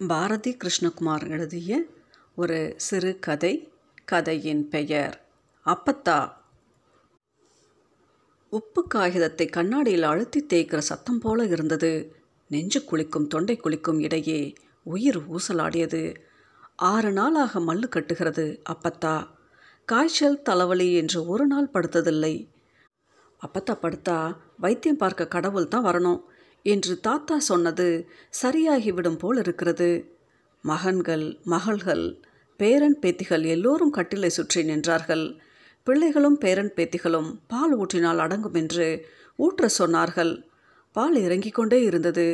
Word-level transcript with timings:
பாரதி 0.00 0.56
கிருஷ்ணகுமார் 0.56 1.30
எழுதிய 1.30 1.82
ஒரு 2.36 2.74
சிறு 2.76 3.18
கதை 3.18 3.72
கதையின் 4.04 4.68
பெயர் 4.68 5.24
அப்பத்தா. 5.66 6.32
உப்பு 8.50 8.86
காகிதத்தை 8.86 9.46
கண்ணாடியில் 9.46 10.02
அழுத்தி 10.02 10.46
தேய்க்கிற 10.48 10.78
சத்தம் 10.78 11.18
போல 11.18 11.44
இருந்தது. 11.44 12.16
நெஞ்சு 12.48 12.80
குளிக்கும் 12.80 13.26
தொண்டை 13.26 13.56
குளிக்கும் 13.56 14.00
இடையே 14.00 14.52
உயிர் 14.82 15.20
ஊசலாடியது. 15.30 16.16
ஆறு 16.76 17.12
நாளாக 17.12 17.60
மல்லு 17.60 17.88
கட்டுகிறது 17.88 18.62
அப்பத்தா. 18.72 19.26
காய்ச்சல் 19.84 20.42
தலைவலி 20.42 20.94
என்று 20.94 21.26
ஒரு 21.26 21.46
நாள் 21.46 21.70
படுத்ததில்லை. 21.74 22.48
அப்பத்தா 23.46 23.76
படுத்தா 23.82 24.36
வைத்தியம் 24.58 24.96
பார்க்க 24.96 25.26
கடவுள் 25.26 25.68
தான் 25.68 25.84
வரணும். 25.84 26.20
என்று 26.66 27.00
தாத்தா 27.00 27.38
சொன்னது 27.38 28.08
சரியாகிவிடும் 28.42 29.18
போல் 29.18 29.36
இருக்கிறது 29.36 30.18
மகன்கள் 30.64 31.38
மகள்கள் 31.44 32.24
பேரன் 32.56 32.98
பேத்திகள் 33.02 33.44
எல்லோரும் 33.46 33.94
கட்டிலை 33.94 34.26
சுற்றி 34.26 34.60
நின்றார்கள். 34.62 35.38
பிள்ளைகளும் 35.84 36.38
பேரன் 36.38 36.72
பேத்திகளும் 36.76 37.28
பால் 37.48 37.74
ஊற்றினால் 37.78 38.16
அடங்கும் 38.16 38.54
என்று 38.54 38.86
ஊற்ற 39.38 39.68
சொன்னார்கள். 39.78 40.32
பால் 40.92 41.16
இறங்கிக் 41.16 41.54
கொண்டே 41.54 41.82
இருந்தது. 41.82 42.26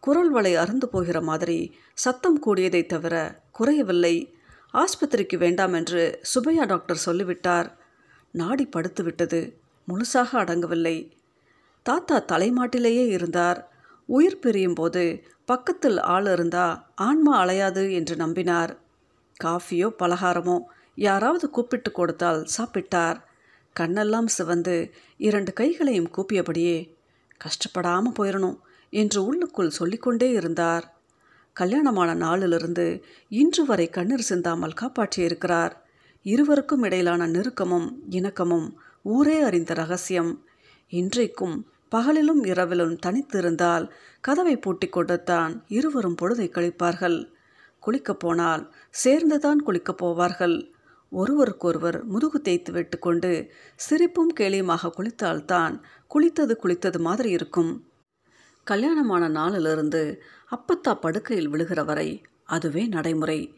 குரல் 0.00 0.30
வலை 0.30 0.54
அறுந்து 0.54 0.88
போகிற 0.88 1.20
மாதிரி 1.20 1.74
சத்தம் 1.94 2.38
கூடியதை 2.46 2.86
தவிர 2.86 3.14
குறையவில்லை. 3.52 4.14
ஆஸ்பத்திரிக்கு 4.74 5.36
வேண்டாம் 5.36 5.72
என்று 5.72 6.02
சுபையா 6.34 6.66
டாக்டர் 6.66 7.04
சொல்லிவிட்டார். 7.06 7.68
நாடி 8.34 8.66
படுத்து 8.66 9.02
விட்டது 9.04 9.40
முழுசாக 9.88 10.30
அடங்கவில்லை. 10.42 10.96
தாத்தா 11.86 12.16
தலைமாட்டிலேயே 12.32 13.06
இருந்தார். 13.06 13.60
உயிர் 14.08 14.38
பிரியும் 14.38 14.74
போது 14.74 15.24
பக்கத்தில் 15.44 15.98
ஆள் 15.98 16.26
இருந்தா 16.26 16.86
ஆன்மா 16.94 17.44
அலையாது 17.44 17.92
என்று 17.92 18.16
நம்பினார். 18.16 18.76
காஃபியோ 19.44 19.88
பலகாரமோ 19.98 20.58
யாராவது 20.94 21.50
கூப்பிட்டு 21.50 21.92
கொடுத்தால் 21.92 22.46
சாப்பிட்டார். 22.56 23.18
கண்ணெல்லாம் 23.80 24.26
சிவந்து 24.26 24.92
இரண்டு 25.16 25.52
கைகளையும் 25.52 26.10
கூப்பியபடியே 26.16 26.94
கஷ்டப்படாமல் 27.40 28.16
போயிடணும் 28.18 28.58
என்று 28.90 29.24
உள்ளுக்குள் 29.24 29.70
சொல்லிக்கொண்டே 29.70 30.30
இருந்தார். 30.30 30.84
கல்யாணமான 31.52 32.14
நாளிலிருந்து 32.14 33.04
இன்று 33.28 33.64
வரை 33.64 33.86
கண்ணீர் 33.88 34.28
சிந்தாமல் 34.28 34.78
காப்பாற்றியிருக்கிறார். 34.80 35.72
இருவருக்கும் 36.22 36.82
இடையிலான 36.82 37.26
நெருக்கமும் 37.26 37.88
இணக்கமும் 38.10 38.68
ஊரே 39.02 39.40
அறிந்த 39.40 39.74
ரகசியம். 39.74 40.46
இன்றைக்கும் 40.88 41.56
பகலிலும் 41.92 42.46
இரவிலும் 42.46 42.98
தனித்திருந்தால் 43.06 43.90
கதவை 44.20 44.56
பூட்டி 44.56 44.88
கொண்டுத்தான் 44.88 45.62
இருவரும் 45.68 46.16
பொழுதை 46.22 46.48
கழிப்பார்கள். 46.50 47.32
குளிக்கப் 47.86 48.18
போனால் 48.18 48.74
சேர்ந்துதான் 48.90 49.64
குளிக்கப் 49.66 50.04
போவார்கள். 50.04 50.70
ஒருவருக்கொருவர் 51.10 52.04
முதுகு 52.04 52.40
தேய்த்து 52.40 52.72
விட்டுக்கொண்டு 52.72 53.50
சிரிப்பும் 53.76 54.32
கேலியுமாக 54.40 54.92
குளித்தால்தான் 54.96 55.82
குளித்தது 56.14 56.56
குளித்தது 56.56 57.00
மாதிரி 57.00 57.30
இருக்கும். 57.30 57.86
கல்யாணமான 58.64 59.28
நாளிலிருந்து 59.28 60.22
அப்பத்தா 60.50 60.94
படுக்கையில் 60.94 61.50
விழுகிற 61.50 61.84
வரை 61.84 62.22
அதுவே 62.44 62.86
நடைமுறை. 62.86 63.54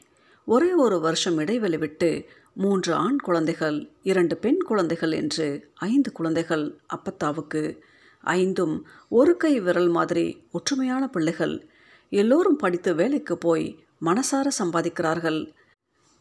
ஒரே 0.46 0.72
ஒரு 0.72 1.00
வருஷம் 1.00 1.38
இடைவெளி 1.38 1.76
விட்டு 1.76 2.24
மூன்று 2.54 2.94
ஆண் 2.94 3.18
குழந்தைகள் 3.18 3.90
இரண்டு 4.02 4.36
பெண் 4.36 4.58
குழந்தைகள் 4.58 5.12
என்று 5.12 5.70
ஐந்து 5.74 6.12
குழந்தைகள் 6.12 6.78
அப்பத்தாவுக்கு. 6.86 7.84
ஐந்தும் 8.24 8.86
ஒரு 9.08 9.36
கை 9.36 9.60
விரல் 9.60 9.88
மாதிரி 9.88 10.46
ஒற்றுமையான 10.52 11.06
பிள்ளைகள். 11.06 11.68
எல்லோரும் 12.10 12.56
படித்து 12.56 12.94
வேலைக்கு 12.94 13.38
போய் 13.38 13.84
மனசார 14.02 14.48
சம்பாதிக்கிறார்கள். 14.58 15.52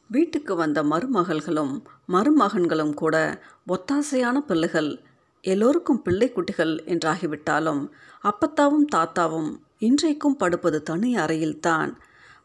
வீட்டுக்கு 0.10 0.56
வந்த 0.56 0.84
மருமகள்களும் 0.84 1.82
மருமகன்களும் 2.08 2.94
கூட 2.94 3.42
ஒத்தாசையான 3.68 4.38
பிள்ளைகள். 4.40 5.02
எல்லோருக்கும் 5.42 6.02
பிள்ளை 6.02 6.32
குட்டிகள் 6.32 6.74
என்றாகிவிட்டாலும் 6.86 7.90
அப்பத்தாவும் 8.24 8.86
தாத்தாவும் 8.96 9.52
இன்றைக்கும் 9.80 10.38
படுப்பது 10.38 10.82
தனி 10.82 11.16
அறையில்தான் 11.16 11.92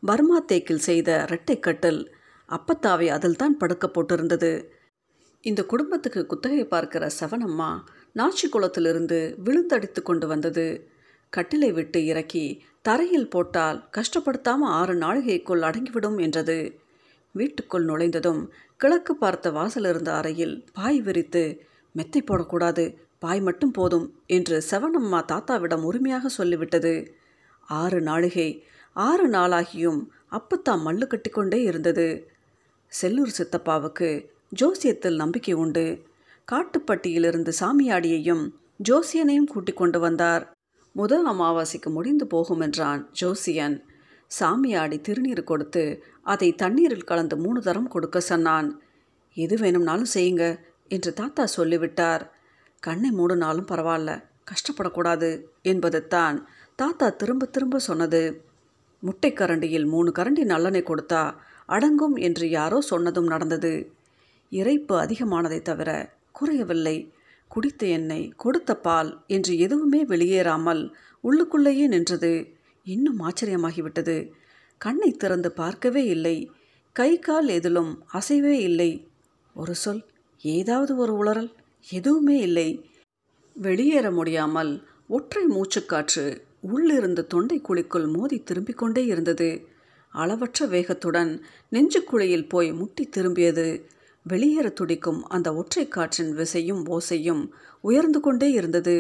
பர்மா 0.07 0.39
தேக்கில் 0.39 0.79
செய்த 0.79 1.27
இரட்டைக்கட்டில் 1.29 2.01
அப்பத்தாவை 2.49 3.07
அதில்தான் 3.07 3.57
படுக்க 3.57 3.91
போட்டிருந்தது. 3.91 4.65
இந்த 5.41 5.65
குடும்பத்துக்கு 5.65 6.27
குத்தகை 6.27 6.65
பார்க்கிற 6.65 7.11
சவனம்மா 7.21 7.81
நாச்சி 8.17 8.47
குளத்திலிருந்து 8.49 9.19
விழுந்தடித்து 9.45 10.03
கொண்டு 10.03 10.27
வந்தது. 10.27 10.67
கட்டிலை 11.33 11.71
விட்டு 11.73 12.05
இறக்கி 12.05 12.45
தரையில் 12.83 13.29
போட்டால் 13.29 13.79
கஷ்டப்படுத்தாமல் 13.97 14.75
ஆறு 14.81 14.95
நாழிகைக்குள் 14.95 15.67
அடங்கிவிடும் 15.69 16.19
என்றது. 16.19 16.59
வீட்டுக்குள் 17.35 17.85
நுழைந்ததும் 17.85 18.41
கிழக்கு 18.77 19.13
பார்த்த 19.15 19.51
வாசல் 19.51 19.85
இருந்த 19.85 20.11
அறையில் 20.13 20.55
பாய் 20.73 21.01
விரித்து 21.01 21.43
மெத்தை 21.95 22.23
போடக்கூடாது 22.23 22.85
பாய் 23.19 23.41
மட்டும் 23.41 23.71
போதும் 23.71 24.07
என்று 24.27 24.57
செவனம்மா 24.71 25.21
தாத்தாவிடம் 25.25 25.85
உரிமையாக 25.85 26.31
சொல்லிவிட்டது. 26.39 26.95
ஆறு 27.69 28.01
நாழிகை 28.01 28.49
ஆறு 28.97 29.27
நாளாகியும் 29.29 30.01
அப்பத்தா 30.33 30.73
மல்லு 30.85 31.07
கட்டிக்கொண்டே 31.07 31.59
இருந்தது. 31.63 32.07
செல்லூர் 32.93 33.37
சித்தப்பாவுக்கு 33.39 34.09
ஜோசியத்தில் 34.61 35.17
நம்பிக்கை 35.17 35.55
உண்டு. 35.55 35.87
காட்டுப்பட்டியிலிருந்து 36.53 37.53
சாமியாடியையும் 37.61 38.45
ஜோசியனையும் 38.89 39.45
கூட்டிக் 39.45 39.77
கொண்டு 39.77 40.01
வந்தார். 40.01 40.45
முதல் 40.93 41.27
அமாவாசைக்கு 41.27 41.91
முடிந்து 41.91 42.27
போகும் 42.27 42.61
என்றான் 42.61 43.09
ஜோசியன். 43.13 43.85
சாமியாடி 44.41 44.97
திருநீர் 45.01 45.43
கொடுத்து 45.45 46.03
அதை 46.23 46.55
தண்ணீரில் 46.55 47.05
கலந்து 47.05 47.37
மூணு 47.37 47.61
தரம் 47.61 47.89
கொடுக்க 47.89 48.21
சொன்னான். 48.21 48.83
எது 49.35 49.57
வேணும்னாலும் 49.57 50.13
செய்யுங்க 50.15 50.59
என்று 50.89 51.13
தாத்தா 51.13 51.47
சொல்லிவிட்டார். 51.47 52.31
கண்ணை 52.81 53.11
மூடினாலும் 53.11 53.71
பரவாயில்ல 53.71 54.11
கஷ்டப்படக்கூடாது 54.51 55.31
என்பதுத்தான் 55.63 56.37
தாத்தா 56.77 57.09
திரும்ப 57.09 57.47
திரும்ப 57.47 57.79
சொன்னது. 57.79 58.23
முட்டை 59.01 59.33
கரண்டியில் 59.33 59.87
மூணு 59.87 60.13
கரண்டி 60.19 60.45
நல்லெண்ணெய் 60.53 60.91
கொடுத்தா 60.91 61.35
அடங்கும் 61.67 62.17
என்று 62.17 62.51
யாரோ 62.51 62.81
சொன்னதும் 62.81 63.27
நடந்தது. 63.27 63.73
இறைப்பு 64.53 64.95
அதிகமானதை 65.05 65.63
தவிர 65.63 66.17
குறையவில்லை. 66.39 66.97
குடித்த 67.49 67.83
எண்ணெய் 67.87 68.33
கொடுத்த 68.37 68.71
பால் 68.77 69.11
என்று 69.27 69.53
எதுவுமே 69.59 70.01
வெளியேறாமல் 70.05 70.83
உள்ளுக்குள்ளேயே 71.23 71.87
நின்றது. 71.87 72.33
இன்னும் 72.85 73.21
ஆச்சரியமாகிவிட்டது. 73.21 74.17
கண்ணை 74.81 75.11
திறந்து 75.13 75.51
பார்க்கவே 75.53 76.05
இல்லை. 76.05 76.37
கை 76.97 77.19
கால் 77.19 77.49
எதிலும் 77.49 77.93
அசைவே 78.13 78.57
இல்லை. 78.69 78.91
ஒரு 79.55 79.75
சொல் 79.75 80.03
ஏதாவது 80.43 80.93
ஒரு 80.97 81.15
உளறல் 81.23 81.51
எதுவுமே 81.91 82.37
இல்லை. 82.39 82.69
வெளியேற 83.57 84.07
முடியாமல் 84.11 84.73
ஒற்றை 85.09 85.43
மூச்சுக்காற்று 85.47 86.25
உள்ளிருந்து 86.61 87.23
தொண்டை 87.27 87.59
குழிக்குள் 87.61 88.07
மோதி 88.13 88.39
திரும்பிக் 88.39 88.79
கொண்டே 88.79 89.03
இருந்தது. 89.05 89.51
அளவற்ற 90.13 90.67
வேகத்துடன் 90.67 91.33
நெஞ்சுக்குழியில் 91.73 92.49
போய் 92.49 92.71
முட்டி 92.73 93.05
திரும்பியது. 93.17 93.67
வெளியேற 94.29 94.69
துடிக்கும் 94.71 95.21
அந்த 95.27 95.49
ஒற்றை 95.55 95.85
காற்றின் 95.89 96.33
விசையும் 96.37 96.83
ஓசையும் 96.97 97.43
உயர்ந்து 97.81 98.21
கொண்டே 98.21 98.49
இருந்தது. 98.51 98.97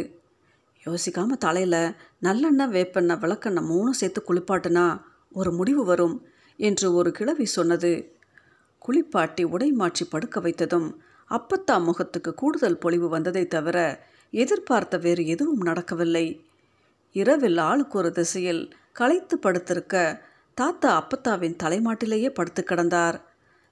யோசிக்காம 0.86 1.36
தலையில் 1.38 1.94
நல்லெண்ணெய் 2.22 2.72
வேப்பெண்ணெய் 2.74 3.20
விளக்கெண்ணெய் 3.22 3.68
மூணும் 3.70 3.98
சேர்த்து 4.00 4.20
குளிப்பாட்டுனா 4.28 4.86
ஒரு 5.32 5.50
முடிவு 5.52 5.84
வரும் 5.84 6.16
என்று 6.56 6.86
ஒரு 6.94 7.10
கிழவி 7.12 7.44
சொன்னது. 7.44 7.92
குளிப்பாட்டி 8.78 9.44
உடை 9.44 9.68
மாற்றி 9.72 10.04
படுக்க 10.04 10.40
வைத்ததும் 10.40 10.88
அப்பத்தா 11.30 11.76
முகத்துக்கு 11.84 12.30
கூடுதல் 12.34 12.78
பொலிவு 12.78 13.08
வந்ததை 13.08 13.46
தவிர 13.46 13.78
எதிர்பார்த்த 14.32 14.96
வேறு 14.98 15.26
எதுவும் 15.26 15.60
நடக்கவில்லை. 15.60 16.26
இரவில் 17.12 17.58
ஆளுக்கு 17.58 17.96
ஒரு 17.98 18.10
திசையில் 18.12 18.62
களைத்து 18.92 19.36
படுத்திருக்க 19.36 19.94
தாத்தா 20.54 20.90
அப்பத்தாவின் 21.00 21.60
தலைமாட்டிலேயே 21.62 22.28
படுத்து 22.28 22.62
கிடந்தார். 22.62 23.18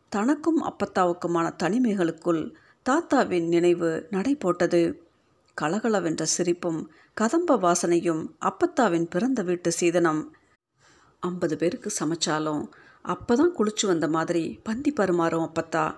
தனக்கும் 0.09 0.61
அப்பத்தாவுக்குமான 0.63 1.47
தனிமைகளுக்குள் 1.63 2.55
தாத்தாவின் 2.87 3.49
நினைவு 3.49 4.07
நடை 4.11 4.35
போட்டது 4.35 5.05
கலகலவென்ற 5.61 6.23
சிரிப்பும் 6.23 6.91
கதம்ப 7.15 7.57
வாசனையும் 7.57 8.23
அப்பத்தாவின் 8.41 9.07
பிறந்த 9.11 9.43
வீட்டு 9.43 9.73
சீதனம். 9.81 10.31
ஐம்பது 11.21 11.57
பேருக்கு 11.57 11.91
சமைச்சாலும் 12.01 12.63
அப்பதான் 13.05 13.53
குளிச்சு 13.59 13.87
வந்த 13.87 14.09
மாதிரி 14.09 14.61
பந்தி 14.63 14.93
பருமாறும் 14.93 15.49
அப்பத்தா. 15.49 15.97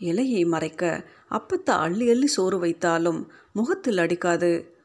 இலையை 0.00 0.46
மறைக்க 0.46 1.04
அப்பத்தா 1.30 1.74
அள்ளி 1.76 2.10
அள்ளி 2.10 2.26
சோறு 2.26 2.58
வைத்தாலும் 2.64 3.26
முகத்தில் 3.52 3.98
அடிக்காது. 3.98 4.76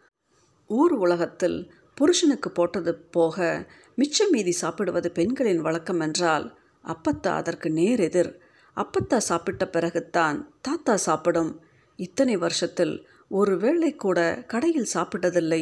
ஊர் 0.68 0.92
உலகத்தில் 0.92 1.72
புருஷனுக்கு 1.96 2.50
போட்டது 2.52 2.96
போக 2.96 3.68
மிச்சம் 3.96 4.30
மீதி 4.30 4.52
சாப்பிடுவது 4.52 5.12
பெண்களின் 5.12 5.62
வழக்கம் 5.62 6.00
என்றால் 6.00 6.58
அப்பத்தா 6.86 7.32
அதற்கு 7.42 7.70
நேர் 7.70 8.00
எதிர் 8.00 8.32
அப்பத்தா 8.78 9.18
சாப்பிட்ட 9.30 9.64
பிறகுத்தான் 9.66 10.38
தாத்தா 10.62 10.94
சாப்பிடும். 11.08 11.52
இத்தனை 12.00 12.36
வருஷத்தில் 12.38 12.94
ஒரு 13.40 13.54
வேளை 13.58 13.92
கூட 13.96 14.20
கடையில் 14.52 14.94
சாப்பிட்டதில்லை. 14.94 15.62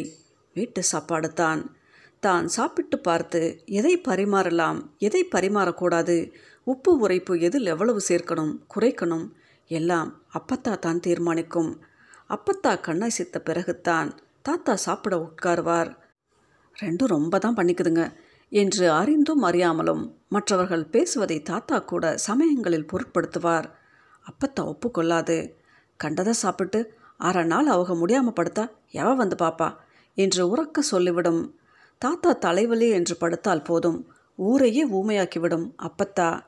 வீட்டு 0.56 0.81
சாப்பாடு 0.84 1.30
தான் 1.34 1.62
தான் 2.25 2.48
சாப்பிட்டு 2.56 2.98
பார்த்து 3.00 3.42
எதை 3.80 3.94
பரிமாறலாம் 4.08 4.80
எதை 5.08 5.22
பரிமாறக்கூடாது 5.36 6.16
உப்பு 6.72 6.92
உரைப்பு 7.04 7.34
எதில் 7.48 7.72
எவ்வளவு 7.74 8.02
சேர்க்கணும் 8.10 8.52
குறைக்கணும் 8.74 9.28
எல்லாம் 9.68 10.10
அப்பத்தா 10.38 10.74
தான் 10.80 11.00
தீர்மானிக்கும். 11.08 11.72
அப்பத்தா 12.36 12.72
கண்ணாசித்த 12.88 13.38
பிறகுத்தான் 13.50 14.10
தாத்தா 14.42 14.74
சாப்பிட 14.86 15.16
உட்காருவார். 15.28 15.90
ரெண்டும் 16.75 17.13
ரொம்ப 17.16 17.36
தான் 17.40 17.58
பண்ணிக்குதுங்க. 17.58 18.04
என்று 18.53 18.92
அறிந்தும் 18.92 19.44
அறியாமலும் 19.44 20.12
மற்றவர்கள் 20.30 20.86
பேசுவதை 20.86 21.42
தாத்தா 21.42 21.80
கூட 21.80 22.18
சமயங்களில் 22.18 22.86
பொருட்படுத்துவார். 22.86 23.65
அப்பத்தா 24.25 24.59
ஒப்புக்கொள்ளாது. 24.59 25.53
கண்டதை 25.98 26.33
சாப்பிட்டு 26.33 26.94
அரை 27.18 27.44
நாள் 27.44 27.65
அவங்க 27.65 27.95
முடியாமல் 27.95 28.33
படுத்தா 28.33 28.69
எவ 28.92 29.15
வந்து 29.15 29.36
பாப்பா? 29.39 29.75
என்று 30.15 30.56
உறக்க 30.56 30.80
சொல்லிவிடும். 30.92 31.50
தாத்தா 31.98 32.31
தலைவலி 32.31 32.89
என்று 32.89 33.18
படுத்தால் 33.18 33.62
போதும். 33.62 34.07
ஊரையே 34.36 34.89
ஊமையாக்கிவிடும் 34.89 35.71
அப்பத்தா. 35.77 36.39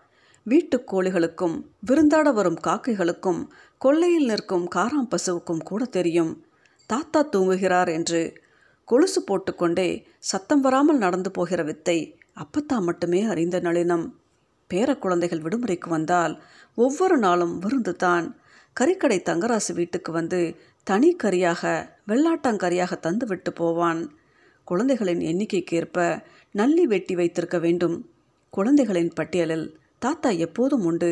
வீட்டுக் 0.44 0.94
கோழிகளுக்கும் 0.94 1.64
விருந்தாட 1.88 2.34
வரும் 2.34 2.60
காக்கைகளுக்கும் 2.64 3.48
கொள்ளையில் 3.78 4.26
நிற்கும் 4.26 4.68
காராம் 4.76 5.08
பசுவுக்கும் 5.10 5.64
கூட 5.64 5.86
தெரியும். 5.86 6.46
தாத்தா 6.86 7.24
தூங்குகிறார் 7.24 7.92
என்று 7.94 8.42
கொலுசு 8.88 9.20
போட்டுக்கொண்டே 9.22 9.90
சத்தம் 10.32 10.62
வராமல் 10.62 10.98
நடந்து 10.98 11.30
போகிற 11.32 11.62
வித்தை 11.64 11.98
அப்பத்தா 12.44 12.78
மட்டுமே 12.80 13.22
அறிந்த 13.24 13.58
நளினம். 13.60 14.06
பேர 14.70 14.90
குழந்தைகள் 15.00 15.44
விடுமுறைக்கு 15.46 15.90
வந்தால் 15.90 16.34
ஒவ்வொரு 16.78 17.18
நாளும் 17.18 17.56
விருந்து 17.60 17.94
தான் 17.96 18.28
கறிக்கடை 18.76 19.18
தங்கராசு 19.22 19.72
வீட்டுக்கு 19.74 20.12
வந்து 20.12 20.40
தனி 20.88 21.10
கறியாக 21.24 21.62
வெள்ளாட்டாங்கறியாக 22.08 22.94
தந்து 23.00 23.26
விட்டு 23.26 23.52
போவான். 23.54 24.02
குழந்தைகளின் 24.68 25.22
எண்ணிக்கைக்கேற்ப 25.32 25.98
நல்லி 26.56 26.84
வெட்டி 26.86 27.16
வைத்திருக்க 27.16 27.58
வேண்டும். 27.60 27.96
குழந்தைகளின் 28.54 29.14
பட்டியலில் 29.14 29.68
தாத்தா 30.00 30.30
எப்போதும் 30.46 30.86
உண்டு. 30.86 31.12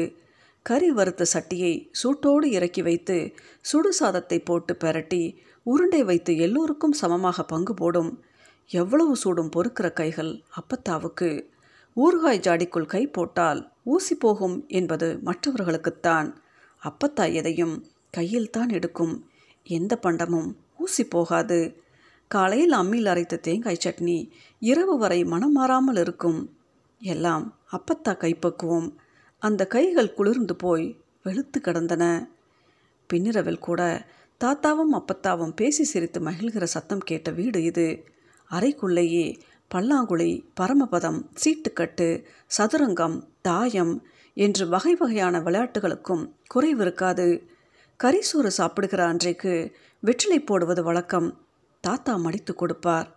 கறி 0.66 0.90
வறுத்த 0.90 1.24
சட்டியை 1.34 1.74
சூட்டோடு 2.00 2.48
இறக்கி 2.58 2.82
வைத்து 2.82 3.16
சுடு 3.62 3.92
சாதத்தை 3.94 4.38
போட்டு 4.40 4.74
பெரட்டி 4.76 5.24
உருண்டை 5.64 6.04
வைத்து 6.04 6.38
எல்லோருக்கும் 6.38 6.92
சமமாக 6.92 7.44
பங்கு 7.44 7.74
போடும். 7.74 8.12
எவ்வளவு 8.68 9.16
சூடும் 9.16 9.50
பொறுக்கிற 9.50 9.94
கைகள் 9.94 10.32
அப்பத்தாவுக்கு. 10.56 11.30
ஊறுகாய் 11.98 12.44
ஜாடிக்குள் 12.48 12.86
கை 12.86 13.08
போட்டால் 13.08 13.72
ஊசி 13.84 14.16
போகும் 14.16 14.66
என்பது 14.68 15.20
மற்றவர்களுக்குத்தான். 15.26 16.28
அப்பத்தா 16.82 17.34
எதையும் 17.34 17.86
கையில் 18.10 18.50
தான் 18.50 18.70
எடுக்கும். 18.70 19.26
எந்த 19.64 20.00
பண்டமும் 20.02 20.50
ஊசி 20.78 21.04
போகாது. 21.06 21.60
காலையில் 22.28 22.72
அம்மியில் 22.72 23.12
அரைத்த 23.12 23.40
தேங்காய் 23.40 23.84
சட்னி 23.84 24.30
இரவு 24.60 24.98
வரை 24.98 25.24
மனம் 25.24 25.52
மாறாமல் 25.52 25.96
இருக்கும். 25.96 26.40
எல்லாம் 27.02 27.46
அப்பத்தா 27.72 28.14
கைப்பக்குவோம் 28.14 28.90
அந்த 29.40 29.68
கைகள் 29.68 30.14
குளிர்ந்து 30.14 30.56
போய் 30.56 30.86
வெளுத்து 31.24 31.62
கிடந்தன. 31.62 32.04
பின்னிரவில் 33.08 33.60
கூட 33.60 33.82
தாத்தாவும் 34.44 34.94
அப்பத்தாவும் 35.00 35.56
பேசி 35.56 35.84
சிரித்து 35.84 36.20
மகிழ்கிற 36.20 36.64
சத்தம் 36.64 37.00
கேட்ட 37.00 37.32
வீடு 37.32 37.64
இது. 37.64 38.06
அறைக்குள்ளேயே 38.52 39.26
பல்லாங்குழி 39.72 40.46
பரமபதம் 40.60 41.20
சீட்டுக்கட்டு 41.42 42.08
சதுரங்கம் 42.58 43.18
தாயம் 43.42 43.94
என்று 44.34 44.68
வகை 44.68 44.96
வகையான 44.96 45.40
விளையாட்டுகளுக்கும் 45.40 46.24
குறைவிருக்காது. 46.54 47.28
கரிசோறு 48.00 48.48
சாப்பிடுகிற 48.48 49.06
அன்றைக்கு 49.06 49.76
வெற்றிலை 50.00 50.40
போடுவது 50.40 50.84
வழக்கம். 50.84 51.30
தாத்தா 51.82 52.16
மடித்து 52.16 52.56
கொடுப்பார். 52.56 53.16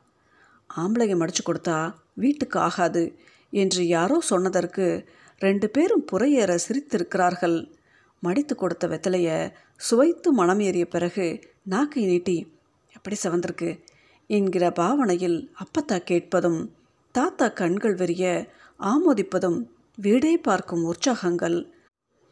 ஆம்பளையை 0.70 1.16
மடித்து 1.16 1.42
கொடுத்தா 1.46 1.94
வீட்டுக்கு 2.14 2.58
ஆகாது 2.58 3.18
என்று 3.50 3.86
யாரோ 3.86 4.20
சொன்னதற்கு 4.20 5.08
ரெண்டு 5.38 5.70
பேரும் 5.70 6.06
புறையேற 6.12 6.58
சிரித்திருக்கிறார்கள். 6.66 7.72
மடித்து 8.20 8.54
கொடுத்த 8.56 8.84
வெத்தலையை 8.88 9.38
சுவைத்து 9.90 10.32
மனம் 10.32 10.60
ஏறிய 10.60 10.86
பிறகு 10.86 11.40
நாக்கை 11.62 12.06
நீட்டி 12.06 12.56
எப்படி 12.94 13.16
செவந்திருக்கு? 13.22 13.80
என்கிற 14.26 14.70
பாவனையில் 14.70 15.52
அப்பத்தா 15.58 15.98
கேட்பதும் 15.98 16.74
தாத்தா 17.12 17.48
கண்கள் 17.48 17.94
வெறிய 17.94 18.48
ஆமோதிப்பதும் 18.80 19.66
வீடே 19.96 20.36
பார்க்கும் 20.36 20.84
உற்சாகங்கள். 20.84 21.70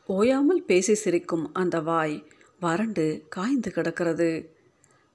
ஓயாமல் 0.06 0.62
பேசி 0.62 0.94
சிரிக்கும் 0.94 1.54
அந்த 1.54 1.80
வாய் 1.80 2.26
வறண்டு 2.60 3.24
காய்ந்து 3.28 3.70
கிடக்கிறது. 3.70 4.56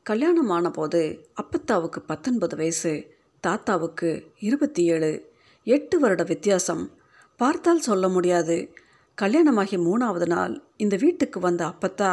கல்யாணமான 0.03 0.71
போது 0.71 1.29
அப்பத்தாவுக்கு 1.33 1.99
பத்தொன்பது 1.99 2.55
வயசு 2.55 3.15
தாத்தாவுக்கு 3.39 4.31
இருபத்தி 4.39 4.85
ஏழு. 4.85 5.31
எட்டு 5.63 5.99
வருட 5.99 6.23
வித்தியாசம். 6.23 6.91
பார்த்தால் 7.35 7.79
சொல்ல 7.79 8.09
முடியாது. 8.09 8.73
கல்யாணமாகி 9.17 9.77
மூணாவது 9.77 10.25
நாள் 10.25 10.51
இந்த 10.77 10.95
வீட்டுக்கு 10.95 11.39
வந்த 11.39 11.61
அப்பத்தா 11.65 12.09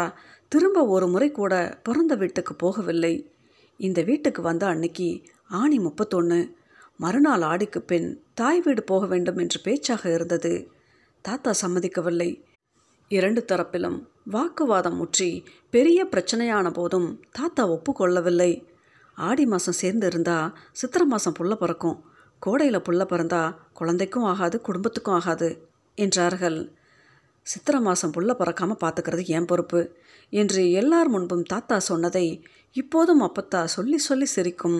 திரும்ப 0.48 0.84
ஒரு 0.86 1.06
முறை 1.08 1.30
கூட 1.30 1.54
பிறந்த 1.82 2.14
வீட்டுக்கு 2.14 2.52
போகவில்லை. 2.62 3.14
இந்த 3.76 4.02
வீட்டுக்கு 4.02 4.42
வந்த 4.42 4.66
அன்னைக்கு 4.66 5.08
ஆணி 5.50 5.78
முப்பத்தொன்று 5.78 6.38
மறுநாள் 6.96 7.42
ஆடிக்கு 7.42 7.80
பின் 7.80 8.22
தாய் 8.34 8.60
வீடு 8.60 8.82
போக 8.82 9.06
வேண்டும் 9.06 9.36
என்று 9.36 9.58
பேச்சாக 9.62 10.12
இருந்தது. 10.12 10.52
தாத்தா 11.22 11.52
சம்மதிக்கவில்லை. 11.62 12.30
இரண்டு 13.10 13.44
தரப்பிலும் 13.52 13.98
வாக்குவாதம் 14.30 14.96
முற்றி 14.96 15.30
பெரிய 15.70 16.06
பிரச்சனையான 16.12 16.72
போதும் 16.72 17.08
தாத்தா 17.32 17.66
ஒப்புக்கொள்ளவில்லை. 17.68 18.50
ஆடி 19.16 19.46
மாதம் 19.46 19.78
சேர்ந்து 19.80 20.06
இருந்தா 20.06 20.38
சித்திரை 20.72 21.06
மாதம் 21.06 21.36
புள்ள 21.38 21.54
பிறக்கும். 21.54 21.98
கோடையில் 22.38 22.84
புள்ள 22.88 23.02
பிறந்தா 23.04 23.42
குழந்தைக்கும் 23.72 24.22
ஆகாது 24.22 24.60
குடும்பத்துக்கும் 24.60 25.14
ஆகாது 25.14 25.50
என்றார்கள். 25.98 26.58
சித்திரை 27.46 27.80
மாதம் 27.80 28.12
புள்ள 28.12 28.32
பறக்காமல் 28.32 28.80
பார்த்துக்கிறது 28.80 29.24
என் 29.26 29.44
பொறுப்பு. 29.44 29.80
என்று 30.32 30.70
எல்லார் 30.70 31.08
முன்பும் 31.08 31.42
தாத்தா 31.42 31.78
சொன்னதை 31.78 32.26
இப்போதும் 32.72 33.22
அப்பத்தா 33.22 33.64
சொல்லி 33.64 33.98
சொல்லி 33.98 34.26
சிரிக்கும். 34.26 34.78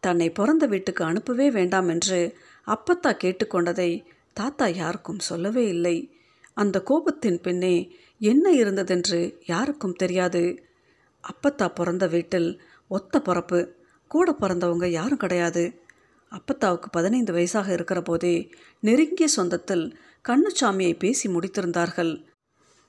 தன்னை 0.00 0.28
பிறந்த 0.30 0.66
வீட்டுக்கு 0.66 1.04
அனுப்பவே 1.04 1.50
வேண்டாம் 1.50 1.88
என்று 1.88 2.20
அப்பத்தா 2.66 3.10
கேட்டுக்கொண்டதை 3.22 3.90
தாத்தா 4.32 4.66
யாருக்கும் 4.66 5.18
சொல்லவே 5.18 5.64
இல்லை. 5.68 5.96
அந்த 6.54 6.76
கோபத்தின் 6.90 7.38
பின்னே 7.42 7.74
என்ன 8.20 8.50
இருந்ததென்று 8.52 9.20
யாருக்கும் 9.46 9.92
தெரியாது. 9.92 10.42
அப்பத்தா 11.24 11.66
பிறந்த 11.74 12.06
வீட்டில் 12.06 12.60
ஒத்த 12.90 13.20
பிறப்பு 13.20 13.76
கூட 14.10 14.32
பிறந்தவங்க 14.40 14.86
யாரும் 14.86 15.18
கிடையாது. 15.18 15.64
அப்பத்தாவுக்கு 16.32 16.88
பதினைந்து 16.90 17.32
வயசாக 17.32 17.68
இருக்கிற 17.72 18.02
போதே 18.02 18.34
நெருங்கிய 18.80 19.28
சொந்தத்தில் 19.36 19.84
கண்ணுச்சாமியை 20.24 20.98
பேசி 20.98 21.28
முடித்திருந்தார்கள். 21.28 22.24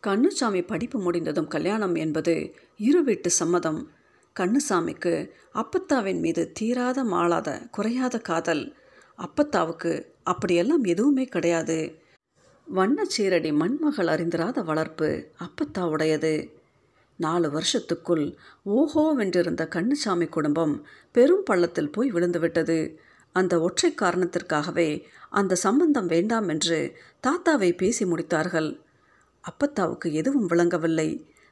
கண்ணுச்சாமி 0.07 0.67
படிப்பு 0.67 0.99
முடிந்ததும் 0.99 1.47
கல்யாணம் 1.47 1.95
என்பது 1.95 2.55
இரு 2.77 3.03
வீட்டு 3.03 3.29
சம்மதம். 3.29 3.89
கண்ணுசாமிக்கு 4.39 5.29
அப்பத்தாவின் 5.53 6.19
மீது 6.19 6.51
தீராத 6.51 7.03
மாளாத 7.03 7.61
குறையாத 7.71 8.19
காதல். 8.19 8.75
அப்பத்தாவுக்கு 9.15 10.13
அப்படியெல்லாம் 10.23 10.83
எதுவுமே 10.83 11.25
கிடையாது. 11.25 12.01
வண்ணச்சீரடி 12.75 13.51
மண்மகள் 13.53 14.07
அறிந்திராத 14.07 14.63
வளர்ப்பு 14.63 15.31
அப்பத்தாவுடையது. 15.39 16.49
நாலு 17.15 17.51
வருஷத்துக்குள் 17.51 18.37
ஓஹோவென்றிருந்த 18.65 19.63
கண்ணுசாமி 19.75 20.29
குடும்பம் 20.29 20.87
பெரும் 21.11 21.43
பள்ளத்தில் 21.43 21.91
போய் 21.91 22.11
விழுந்துவிட்டது. 22.11 22.95
அந்த 23.31 23.61
ஒற்றை 23.61 23.93
காரணத்திற்காகவே 23.93 24.89
அந்த 25.29 25.55
சம்பந்தம் 25.55 26.05
வேண்டாம் 26.05 26.47
என்று 26.47 26.95
தாத்தாவை 27.27 27.77
பேசி 27.77 28.05
முடித்தார்கள். 28.05 28.69
அப்பத்தாவுக்கு 29.43 30.13
எதுவும் 30.13 30.45
விளங்கவில்லை. 30.45 31.09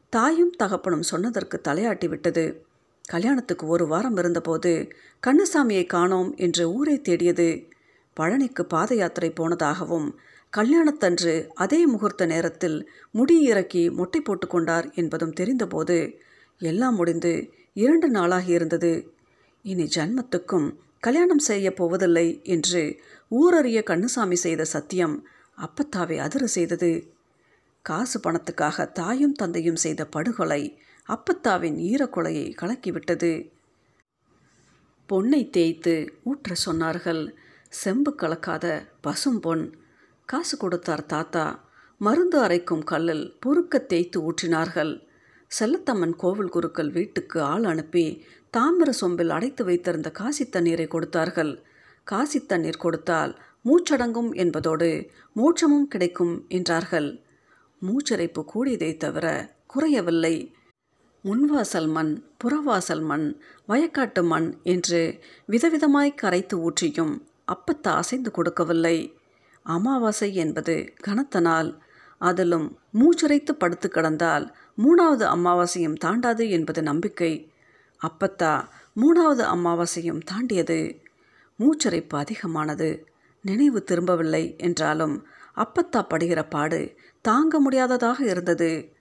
தாயும் 0.10 0.54
தகப்பனும் 0.58 1.02
சொன்னதற்கு 1.02 1.62
தலையாட்டி 1.68 2.08
விட்டது. 2.08 2.46
கல்யாணத்துக்கு 3.10 3.68
ஒரு 3.68 3.88
வாரம் 3.88 4.18
இருந்தபோது 4.18 4.72
கண்ணசாமியை 5.28 5.86
காணோம் 5.86 6.36
என்று 6.36 6.74
ஊரை 6.74 7.02
தேடியது. 7.02 7.70
பழனிக்கு 8.18 8.64
பாத 8.64 8.96
யாத்திரை 8.96 9.30
போனதாகவும் 9.30 10.08
கல்யாணத்தன்று 10.54 11.48
அதே 11.54 11.86
முகூர்த்த 11.86 12.26
நேரத்தில் 12.26 12.90
முடி 13.12 13.42
இறக்கி 13.42 13.90
மொட்டை 13.90 14.22
போட்டுக்கொண்டார் 14.22 14.94
என்பதும் 14.94 15.34
தெரிந்தபோது 15.34 15.98
எல்லாம் 16.58 16.96
முடிந்து 16.96 17.54
இரண்டு 17.74 18.08
நாளாகி 18.10 18.50
இருந்தது. 18.50 19.14
இனி 19.62 19.88
ஜன்மத்துக்கும் 19.96 20.68
கல்யாணம் 21.00 21.40
செய்ய 21.40 21.74
போவதில்லை 21.74 22.40
என்று 22.44 22.82
ஊரறிய 23.32 23.80
கண்ணுசாமி 23.86 24.34
செய்த 24.34 24.64
சத்தியம் 24.66 25.16
அப்பத்தாவை 25.58 26.18
அதிர 26.18 26.48
செய்தது. 26.48 26.92
காசு 27.82 28.20
பணத்துக்காக 28.20 28.92
தாயும் 28.92 29.34
தந்தையும் 29.34 29.76
செய்த 29.76 30.06
படுகொலை 30.06 30.78
அப்பத்தாவின் 31.10 31.78
ஈரக்கொலையை 31.92 32.46
கலக்கிவிட்டது. 32.62 33.32
பொன்னை 35.10 35.50
தேய்த்து 35.50 36.14
ஊற்ற 36.26 36.56
சொன்னார்கள். 36.66 37.22
செம்பு 37.70 38.16
கலக்காத 38.18 38.66
பசும் 39.02 39.40
பொன். 39.40 39.74
காசு 40.26 40.58
கொடுத்தார் 40.58 41.06
தாத்தா. 41.06 41.46
மருந்து 41.98 42.38
அரைக்கும் 42.42 42.84
கல்லில் 42.84 43.38
பொறுக்க 43.40 43.78
தேய்த்து 43.78 44.32
ஊற்றினார்கள். 44.32 45.06
செல்லத்தம்மன் 45.60 46.16
கோவில் 46.16 46.50
குருக்கள் 46.50 46.92
வீட்டுக்கு 46.92 47.42
ஆள் 47.42 47.64
அனுப்பி 47.64 48.26
தாமிர 48.54 48.90
சொம்பில் 49.02 49.30
அடைத்து 49.30 49.66
வைத்திருந்த 49.66 50.12
காசி 50.12 50.50
தண்ணீரை 50.50 50.88
கொடுத்தார்கள். 50.88 51.64
காசி 52.04 52.46
தண்ணீர் 52.46 52.78
கொடுத்தால் 52.78 53.42
மூச்சடங்கும் 53.66 54.32
என்பதோடு 54.34 55.10
மோட்சமும் 55.36 55.84
கிடைக்கும் 55.84 56.46
என்றார்கள். 56.48 57.22
மூச்சரைப்பு 57.82 58.44
கூடியதை 58.54 58.98
தவிர 58.98 59.56
குறையவில்லை. 59.68 60.54
முன்வாசல் 61.24 61.88
மண் 61.88 62.24
புறவாசல் 62.44 63.02
மண் 63.02 63.38
வயக்காட்டு 63.68 64.24
மண் 64.24 64.58
என்று 64.64 65.20
விதவிதமாய் 65.48 66.16
கரைத்து 66.16 66.70
ஊற்றியும் 66.70 67.22
அப்பத்தா 67.48 67.92
அசைந்து 67.96 68.32
கொடுக்கவில்லை. 68.32 69.18
அமாவாசை 69.64 70.36
என்பது 70.36 70.94
கனத்த 71.02 71.40
நாள். 71.40 71.78
அதிலும் 72.18 72.80
மூச்சுரைத்து 72.92 73.52
படுத்து 73.52 73.90
கிடந்தால் 73.90 74.46
மூணாவது 74.78 75.26
அமாவாசையும் 75.36 75.98
தாண்டாது 75.98 76.50
என்பது 76.50 76.82
நம்பிக்கை. 76.82 77.52
அப்பத்தா 78.02 78.68
மூணாவது 78.96 79.44
அமாவாசையும் 79.56 80.22
தாண்டியது. 80.26 81.00
மூச்சரைப்பு 81.60 82.16
அதிகமானது. 82.16 83.08
நினைவு 83.42 83.84
திரும்பவில்லை 83.84 84.56
என்றாலும் 84.58 85.28
அப்பத்தா 85.56 86.02
படுகிற 86.02 86.44
பாடு 86.44 86.96
தாங்க 87.22 87.60
முடியாததாக 87.60 88.26
இருந்தது. 88.26 88.94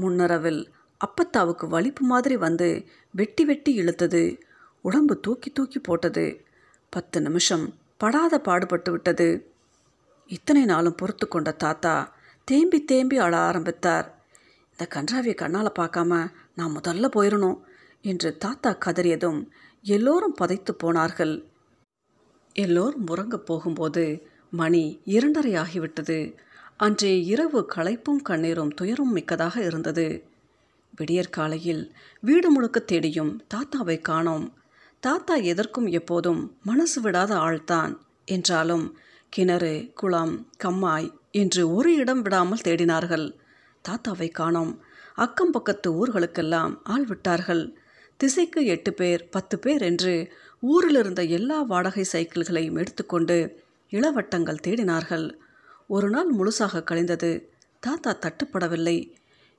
முன்னரவில் 0.00 0.66
அப்பத்தாவுக்கு 0.98 1.68
வலிப்பு 1.68 2.06
மாதிரி 2.06 2.36
வந்து 2.36 2.84
வெட்டி 3.10 3.44
வெட்டி 3.44 3.78
இழுத்தது. 3.78 4.40
உடம்பு 4.80 5.20
தூக்கி 5.20 5.50
தூக்கி 5.50 5.78
போட்டது. 5.78 6.44
பத்து 6.88 7.20
நிமிஷம் 7.20 7.74
படாத 7.96 8.40
பாடுபட்டு 8.44 8.90
விட்டது. 8.90 9.50
இத்தனை 10.26 10.64
நாளும் 10.64 10.94
பொறுத்து 10.94 11.28
கொண்ட 11.28 11.50
தாத்தா 11.50 12.14
தேம்பி 12.44 12.84
தேம்பி 12.84 13.18
அழ 13.18 13.36
ஆரம்பித்தார். 13.36 14.22
இந்த 14.70 14.84
கன்றாவியை 14.94 15.34
கண்ணால் 15.34 15.72
பார்க்காம 15.78 16.32
நான் 16.54 16.76
முதல்ல 16.76 17.10
போயிடணும் 17.16 17.58
என்று 18.04 18.36
தாத்தா 18.36 18.70
கதறியதும் 18.84 19.40
எல்லோரும் 19.84 20.38
பதைத்து 20.40 20.72
போனார்கள். 20.78 21.34
எல்லோரும் 22.52 23.06
உறங்க 23.06 23.36
போகும்போது 23.38 24.26
மணி 24.50 25.00
இரண்டரை 25.04 25.52
ஆகிவிட்டது 25.54 26.36
அன்றைய 26.76 27.16
இரவு 27.16 27.60
களைப்பும் 27.74 28.22
கண்ணீரும் 28.28 28.74
துயரும் 28.74 29.12
மிக்கதாக 29.12 29.64
இருந்தது. 29.64 30.30
விடியற்காலையில் 30.96 31.82
வீடு 32.20 32.50
முழுக்க 32.50 32.80
தேடியும் 32.80 33.32
தாத்தாவை 33.54 34.00
காணோம். 34.00 34.52
தாத்தா 35.00 35.34
எதற்கும் 35.34 35.86
எப்போதும் 35.86 36.58
மனசு 36.62 36.98
விடாத 37.02 37.32
ஆள்தான் 37.46 37.92
என்றாலும் 38.24 38.96
கிணறு 39.28 39.92
குளம் 39.94 40.34
கம்மாய் 40.64 41.08
என்று 41.30 41.74
ஒரு 41.74 41.94
இடம் 41.94 42.22
விடாமல் 42.22 42.64
தேடினார்கள். 42.64 43.26
தாத்தாவை 43.88 44.28
காணோம். 44.30 44.72
அக்கம் 45.14 45.50
பக்கத்து 45.50 45.88
ஊர்களுக்கெல்லாம் 46.00 46.74
ஆள் 46.84 47.04
விட்டார்கள். 47.04 47.64
திசைக்கு 48.22 48.64
எட்டு 48.64 48.92
பேர் 48.92 49.28
பத்து 49.28 49.58
பேர் 49.58 49.82
என்று 49.82 50.32
ஊரில் 50.60 50.94
இருந்த 50.94 51.22
எல்லா 51.22 51.62
வாடகை 51.62 52.04
சைக்கிள்களையும் 52.12 52.78
எடுத்துக்கொண்டு 52.78 53.36
இளவட்டங்கள் 53.90 54.60
தேடினார்கள். 54.62 55.34
ஒரு 55.86 56.10
நாள் 56.10 56.34
முழுசாக 56.34 56.82
கழிந்தது. 56.82 57.50
தாத்தா 57.80 58.16
தட்டுப்படவில்லை. 58.20 59.12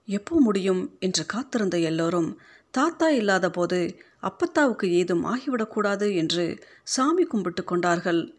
எப்போ 0.06 0.40
முடியும்? 0.40 0.98
என்று 1.00 1.26
காத்திருந்த 1.26 1.78
எல்லோரும் 1.80 2.40
தாத்தா 2.72 3.10
இல்லாத 3.10 3.50
போது 3.50 3.96
அப்பத்தாவுக்கு 4.20 4.92
ஏதும் 4.92 5.26
ஆகிவிடக்கூடாது 5.26 6.16
என்று 6.16 6.60
சாமி 6.84 7.24
கும்பிட்டு 7.24 7.64
கொண்டார்கள். 7.64 8.38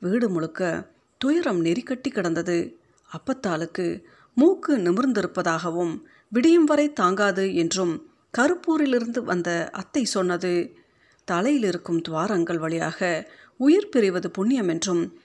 வீடு 0.00 0.28
முழுக்க 0.28 0.90
துயரம் 1.18 1.64
நெறிக்கட்டி 1.64 2.10
கிடந்தது. 2.10 2.78
அப்பத்தாளுக்கு 3.10 4.02
மூக்கு 4.34 4.76
நிமிர்ந்திருப்பதாகவும் 4.78 6.02
விடியும் 6.28 6.64
வரை 6.64 6.92
தாங்காது 6.92 7.54
என்றும் 7.54 8.11
கருப்பூரிலிருந்து 8.38 9.18
வந்த 9.18 9.68
அத்தை 9.72 10.04
சொன்னது 10.04 10.76
தலையில் 11.24 11.62
இருக்கும் 11.62 12.00
துவாரங்கள் 12.08 12.58
வழியாக 12.58 13.28
உயிர் 13.56 13.88
பிரிவது 13.96 14.26
புண்ணியம் 14.26 14.68
என்றும் 14.68 15.16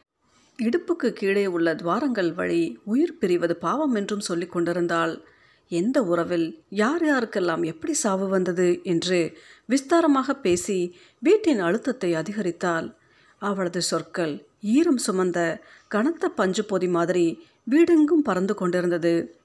இடுப்புக்கு 0.63 1.09
கீழே 1.13 1.45
உள்ள 1.45 1.75
துவாரங்கள் 1.75 2.33
வழி 2.33 2.79
உயிர் 2.83 3.17
பிரிவது 3.21 3.51
பாவம் 3.51 3.95
என்றும் 3.95 4.19
சொல்லிக் 4.19 4.51
கொண்டிருந்தால் 4.51 5.25
எந்த 5.67 6.03
உறவில் 6.03 6.63
யார் 6.69 7.05
யாருக்கெல்லாம் 7.05 7.65
எப்படி 7.65 7.93
சாவு 7.93 8.27
வந்தது 8.27 8.79
என்று 8.83 9.37
விஸ்தாரமாக 9.69 10.33
பேசி 10.33 10.97
வீட்டின் 11.19 11.59
அழுத்தத்தை 11.59 12.15
அதிகரித்தால் 12.15 12.97
அவளது 13.37 13.81
சொற்கள் 13.81 14.47
ஈரம் 14.61 14.99
சுமந்த 15.07 15.59
கனத்த 15.87 16.29
பஞ்சு 16.29 16.65
பொதி 16.65 16.87
மாதிரி 16.87 17.43
வீடெங்கும் 17.71 18.23
பறந்து 18.23 18.53
கொண்டிருந்தது. 18.53 19.39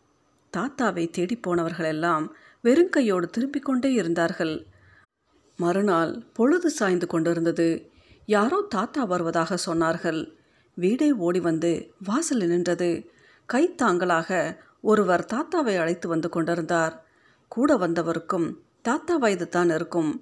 தாத்தாவை 0.57 1.11
தேடிப்போனவர்கள் 1.11 1.41
போனவர்களெல்லாம் 1.41 2.33
வெறுங்கையோடு 2.65 3.25
திரும்பிக் 3.25 3.65
கொண்டே 3.65 3.93
இருந்தார்கள். 3.93 4.67
மறுநாள் 5.57 6.23
பொழுது 6.33 6.71
சாய்ந்து 6.71 7.07
கொண்டிருந்தது. 7.07 7.93
யாரோ 8.27 8.67
தாத்தா 8.69 9.05
வருவதாக 9.05 9.59
சொன்னார்கள். 9.67 10.21
வீடே 10.75 11.13
ஓடி 11.13 11.41
வந்து 11.41 11.93
வாசலில் 12.05 12.49
நின்றது. 12.49 12.91
கைத்தாங்களாக 13.53 14.61
ஒருவர் 14.81 15.25
தாத்தாவை 15.33 15.75
அழைத்து 15.79 16.09
வந்து 16.09 16.29
கொண்டிருந்தார். 16.29 16.95
கூட 17.49 17.77
வந்தவருக்கும் 17.77 18.47
தாத்தா 18.83 19.17
வயது 19.17 19.49
தான் 19.49 19.71
இருக்கும். 19.71 20.13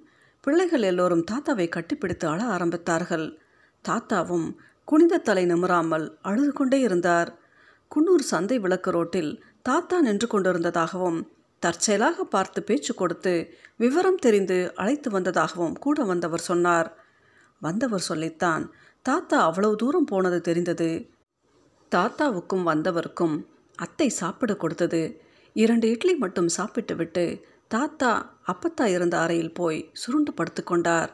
பிள்ளைகள் 0.41 0.81
எல்லோரும் 0.81 1.25
தாத்தாவை 1.31 1.67
கட்டிப்பிடித்து 1.67 2.25
அழ 2.25 2.43
ஆரம்பித்தார்கள். 2.43 3.37
தாத்தாவும் 3.85 4.47
குனிந்த 4.85 5.17
தலை 5.17 5.45
நிமிராமல் 5.45 6.17
அழுது 6.21 6.51
கொண்டே 6.51 6.79
இருந்தார். 6.79 7.29
குன்னூர் 7.91 8.25
சந்தை 8.31 8.59
விளக்கு 8.59 8.91
ரோட்டில் 8.91 9.31
தாத்தா 9.61 10.01
நின்று 10.01 10.27
கொண்டிருந்ததாகவும் 10.27 11.21
தற்செயலாக 11.61 12.23
பார்த்து 12.23 12.59
பேச்சு 12.63 12.93
கொடுத்து 12.93 13.33
விவரம் 13.75 14.19
தெரிந்து 14.19 14.57
அழைத்து 14.75 15.09
வந்ததாகவும் 15.09 15.77
கூட 15.79 16.03
வந்தவர் 16.03 16.41
சொன்னார். 16.41 16.89
வந்தவர் 17.61 18.07
சொல்லித்தான் 18.09 18.63
தாத்தா 19.05 19.37
அவ்வளவு 19.43 19.75
தூரம் 19.75 20.05
போனது 20.05 20.39
தெரிந்தது. 20.41 20.89
தாத்தாவுக்கும் 21.91 22.63
வந்தவருக்கும் 22.63 23.35
அத்தை 23.75 24.07
சாப்பிட 24.09 24.51
கொடுத்தது. 24.55 25.01
இரண்டு 25.55 25.85
இட்லி 25.89 26.13
மட்டும் 26.15 26.47
சாப்பிட்டு 26.47 26.95
விட்டு 26.95 27.25
தாத்தா 27.67 28.11
அப்பத்தா 28.47 28.85
இருந்த 28.87 29.15
அறையில் 29.19 29.53
போய் 29.53 29.79
சுருண்டு 29.91 30.31
படுத்துக்கொண்டார் 30.31 31.11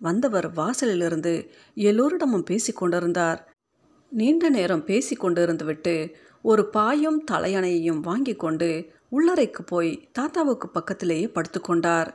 வந்தவர் 0.00 0.48
வாசலிலிருந்து 0.52 1.32
எல்லோரிடமும் 1.74 2.42
பேசி 2.42 2.72
கொண்டிருந்தார். 2.72 3.40
நீண்ட 4.12 4.48
நேரம் 4.48 4.84
பேசி 4.84 5.14
கொண்டிருந்து 5.16 5.64
விட்டு 5.64 5.94
ஒரு 6.44 6.62
பாயும் 6.68 7.18
தலையணையையும் 7.30 8.00
வாங்கி 8.00 8.34
கொண்டு 8.36 8.70
உள்ளறைக்கு 9.12 9.62
போய் 9.66 10.08
தாத்தாவுக்கு 10.12 10.68
பக்கத்திலேயே 10.68 11.26
படுத்துக்கொண்டார். 11.26 12.14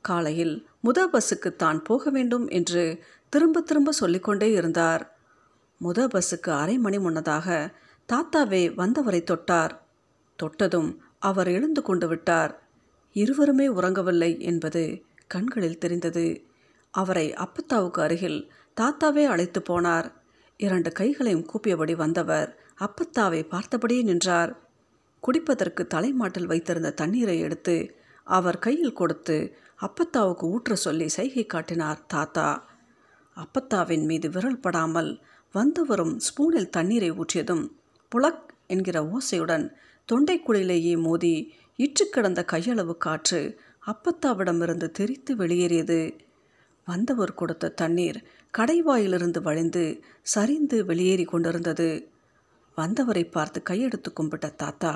காலையில் 0.00 0.68
முத 0.84 1.06
பஸ்ஸுக்கு 1.12 1.56
தான் 1.56 1.82
போக 1.82 2.10
வேண்டும் 2.10 2.48
என்று 2.48 3.02
திரும்ப 3.28 3.60
திரும்ப 3.60 3.92
சொல்லிக்கொண்டே 3.92 4.52
இருந்தார். 4.52 5.16
முத 5.84 6.06
பஸ்ஸுக்கு 6.06 6.50
அரை 6.50 6.78
மணி 6.78 6.98
முன்னதாக 6.98 7.76
தாத்தாவே 8.12 8.74
வந்தவரை 8.74 9.22
தொட்டார். 9.22 9.70
தொட்டதும் 10.36 11.02
அவர் 11.18 11.48
எழுந்து 11.48 11.82
கொண்டு 11.82 12.08
விட்டார். 12.08 12.62
இருவருமே 13.12 13.68
உறங்கவில்லை 13.68 14.40
என்பது 14.40 15.02
கண்களில் 15.26 15.78
தெரிந்தது. 15.78 16.44
அவரை 16.90 17.34
அப்பத்தாவுக்கு 17.34 18.02
அருகில் 18.02 18.52
தாத்தாவே 18.80 19.24
அழைத்து 19.24 19.62
போனார். 19.68 20.12
இரண்டு 20.56 20.92
கைகளையும் 20.92 21.48
கூப்பியபடி 21.48 21.96
வந்தவர் 21.96 22.60
அப்பத்தாவை 22.80 23.40
பார்த்தபடியே 23.48 24.02
நின்றார். 24.02 24.65
குடிப்பதற்கு 25.26 25.86
தலைமாட்டில் 25.86 26.46
வைத்திருந்த 26.46 26.90
தண்ணீரை 26.90 27.38
எடுத்து 27.38 27.76
அவர் 28.26 28.58
கையில் 28.58 28.92
கொடுத்து 28.92 29.36
அப்பத்தாவுக்கு 29.80 30.44
ஊற்ற 30.54 30.72
சொல்லி 30.72 31.08
சைகை 31.08 31.46
காட்டினார் 31.46 32.06
தாத்தா. 32.06 32.48
அப்பத்தாவின் 33.36 34.04
மீது 34.04 34.30
விரல் 34.30 34.60
படாமல் 34.60 35.10
வந்து 35.52 35.86
வரும் 35.86 36.14
ஸ்பூனில் 36.18 36.70
தண்ணீரை 36.70 37.10
ஊற்றியதும் 37.12 37.64
புலக் 38.12 38.44
என்கிற 38.66 38.96
ஓசையுடன் 39.06 39.66
தொண்டைக்குழிலேயே 40.08 40.94
மோதி 40.98 41.54
இற்று 41.76 42.04
கிடந்த 42.08 42.44
கையளவு 42.52 42.94
காற்று 42.96 43.40
அப்பத்தாவிடமிருந்து 43.86 44.88
தெரித்து 44.90 45.36
வெளியேறியது. 45.36 46.00
வந்தவர் 46.84 47.34
கொடுத்த 47.34 47.68
தண்ணீர் 47.68 48.18
கடைவாயிலிருந்து 48.58 49.40
வழிந்து 49.42 49.84
சரிந்து 50.22 50.84
வெளியேறி 50.84 51.24
கொண்டிருந்தது. 51.24 52.10
வந்தவரை 52.78 53.24
பார்த்து 53.24 53.62
கையெடுத்து 53.70 54.10
கும்பிட்ட 54.20 54.54
தாத்தா 54.54 54.92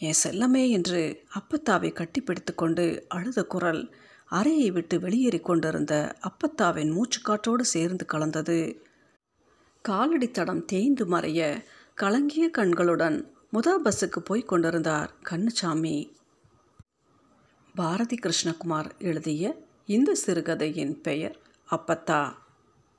என் 0.00 0.18
செல்லமே 0.22 0.68
என்று 0.68 1.00
அப்பத்தாவை 1.34 1.88
கட்டிப்பிடித்து 1.92 2.54
கொண்டு 2.54 3.04
அழுத 3.08 3.44
குரல் 3.44 3.94
அறையை 4.28 4.70
விட்டு 4.70 5.00
வெளியேறி 5.00 5.40
கொண்டிருந்த 5.40 5.94
அப்பத்தாவின் 6.20 6.90
மூச்சுக்காற்றோடு 6.92 7.60
சேர்ந்து 7.60 8.04
கலந்தது. 8.06 8.82
காலடி 9.84 10.30
தடம் 10.30 10.64
தேய்ந்து 10.64 11.04
மறைய 11.06 11.64
கலங்கிய 11.94 12.50
கண்களுடன் 12.50 13.18
முதா 13.50 13.74
பஸ்ஸுக்கு 13.80 14.20
போய் 14.24 14.42
கொண்டிருந்தார் 14.42 15.12
கண்ணுசாமி 15.30 15.96
பாரதி 17.74 18.18
கிருஷ்ணகுமார் 18.22 18.90
எழுதிய 18.98 19.66
இந்த 19.86 20.14
சிறுகதையின் 20.14 21.00
பெயர் 21.00 21.36
அப்பத்தா. 21.70 22.22